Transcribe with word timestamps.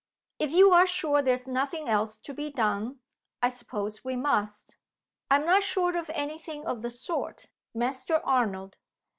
"If 0.39 0.49
you 0.49 0.71
are 0.71 0.87
sure 0.87 1.21
there 1.21 1.35
is 1.35 1.45
nothing 1.45 1.87
else 1.87 2.17
to 2.17 2.33
be 2.33 2.49
done, 2.49 3.01
I 3.39 3.49
suppose 3.49 4.03
we 4.03 4.15
must." 4.15 4.75
"I 5.29 5.35
am 5.35 5.45
not 5.45 5.61
sure 5.61 5.95
of 5.95 6.09
anything 6.15 6.65
of 6.65 6.81
the 6.81 6.89
sort, 6.89 7.49
Master 7.75 8.15
Arnold! 8.15 8.77